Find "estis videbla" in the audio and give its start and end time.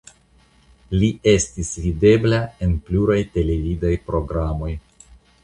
1.31-2.41